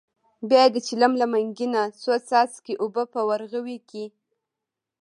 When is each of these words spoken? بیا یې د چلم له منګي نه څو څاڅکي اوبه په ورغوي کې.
بیا 0.49 0.63
یې 0.65 0.69
د 0.73 0.77
چلم 0.87 1.13
له 1.21 1.25
منګي 1.33 1.67
نه 1.75 1.81
څو 2.01 2.13
څاڅکي 2.27 2.73
اوبه 2.81 3.03
په 3.13 3.21
ورغوي 3.29 3.77
کې. 3.89 4.05